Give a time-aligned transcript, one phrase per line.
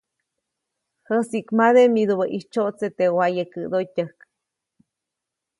[1.07, 4.17] Jäsiʼkmade midubäʼ ʼitsyoʼtseʼ teʼ wayekäʼdotyäjk.